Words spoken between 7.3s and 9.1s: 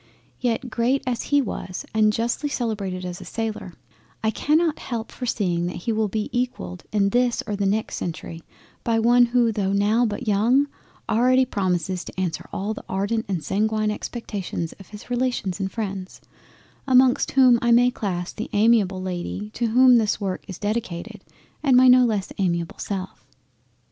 or the next Century by